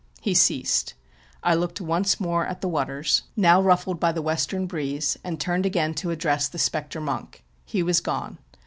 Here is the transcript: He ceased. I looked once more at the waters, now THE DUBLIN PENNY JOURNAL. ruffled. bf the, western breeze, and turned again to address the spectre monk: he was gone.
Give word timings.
He 0.19 0.33
ceased. 0.33 0.95
I 1.43 1.53
looked 1.53 1.79
once 1.79 2.19
more 2.19 2.43
at 2.47 2.61
the 2.61 2.67
waters, 2.67 3.21
now 3.35 3.37
THE 3.37 3.37
DUBLIN 3.37 3.37
PENNY 3.37 3.49
JOURNAL. 3.51 3.63
ruffled. 3.67 4.01
bf 4.01 4.13
the, 4.15 4.21
western 4.23 4.65
breeze, 4.65 5.19
and 5.23 5.39
turned 5.39 5.65
again 5.67 5.93
to 5.93 6.09
address 6.09 6.47
the 6.47 6.57
spectre 6.57 7.01
monk: 7.01 7.43
he 7.63 7.83
was 7.83 8.01
gone. 8.01 8.39